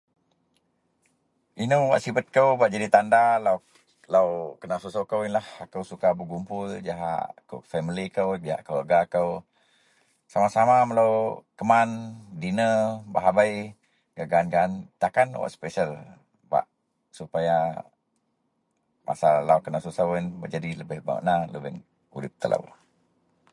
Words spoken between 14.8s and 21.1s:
takan puon sepesel bak supaya masa lau kenasuso iyen menjadi lebeh